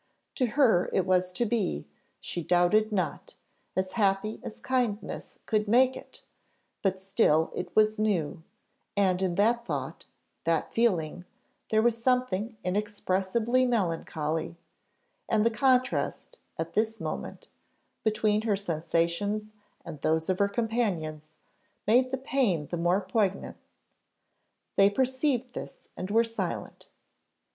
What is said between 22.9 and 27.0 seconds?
poignant; they perceived this, and were silent.